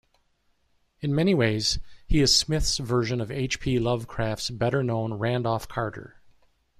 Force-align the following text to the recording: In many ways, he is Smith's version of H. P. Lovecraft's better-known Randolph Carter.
In 1.01 1.13
many 1.13 1.35
ways, 1.35 1.77
he 2.07 2.21
is 2.21 2.35
Smith's 2.35 2.79
version 2.79 3.21
of 3.21 3.29
H. 3.29 3.59
P. 3.59 3.77
Lovecraft's 3.77 4.49
better-known 4.49 5.13
Randolph 5.13 5.67
Carter. 5.67 6.19